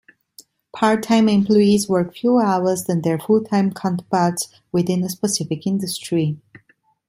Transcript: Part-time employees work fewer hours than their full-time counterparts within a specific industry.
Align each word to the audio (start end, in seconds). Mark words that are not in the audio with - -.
Part-time 0.75 1.29
employees 1.29 1.87
work 1.87 2.15
fewer 2.15 2.41
hours 2.43 2.85
than 2.85 3.03
their 3.03 3.19
full-time 3.19 3.71
counterparts 3.71 4.47
within 4.71 5.03
a 5.03 5.09
specific 5.09 5.67
industry. 5.67 6.41